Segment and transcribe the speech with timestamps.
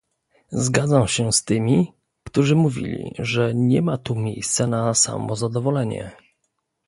[0.55, 1.93] Zgadzam się z tymi,
[2.23, 6.11] którzy mówili, że nie ma tu miejsca na samozadowolenie